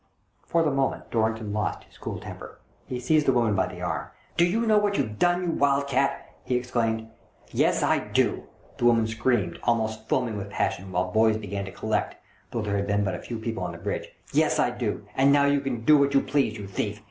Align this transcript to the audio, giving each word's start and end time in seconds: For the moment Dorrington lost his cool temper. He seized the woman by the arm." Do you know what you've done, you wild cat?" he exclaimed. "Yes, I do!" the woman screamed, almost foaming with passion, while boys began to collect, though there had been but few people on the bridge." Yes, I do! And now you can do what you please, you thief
For 0.47 0.63
the 0.63 0.71
moment 0.71 1.11
Dorrington 1.11 1.53
lost 1.53 1.83
his 1.83 1.99
cool 1.99 2.17
temper. 2.19 2.57
He 2.87 2.99
seized 2.99 3.27
the 3.27 3.33
woman 3.33 3.53
by 3.55 3.67
the 3.67 3.81
arm." 3.83 4.07
Do 4.35 4.45
you 4.45 4.65
know 4.65 4.79
what 4.79 4.97
you've 4.97 5.19
done, 5.19 5.43
you 5.43 5.49
wild 5.51 5.85
cat?" 5.85 6.27
he 6.43 6.55
exclaimed. 6.55 7.11
"Yes, 7.51 7.83
I 7.83 7.99
do!" 7.99 8.45
the 8.79 8.85
woman 8.85 9.05
screamed, 9.05 9.59
almost 9.61 10.09
foaming 10.09 10.37
with 10.37 10.49
passion, 10.49 10.91
while 10.91 11.11
boys 11.11 11.37
began 11.37 11.65
to 11.65 11.71
collect, 11.71 12.15
though 12.49 12.63
there 12.63 12.77
had 12.77 12.87
been 12.87 13.03
but 13.03 13.23
few 13.23 13.37
people 13.37 13.61
on 13.61 13.73
the 13.73 13.77
bridge." 13.77 14.07
Yes, 14.33 14.57
I 14.57 14.71
do! 14.71 15.05
And 15.15 15.31
now 15.31 15.45
you 15.45 15.61
can 15.61 15.81
do 15.85 15.99
what 15.99 16.15
you 16.15 16.21
please, 16.21 16.57
you 16.57 16.65
thief 16.65 16.99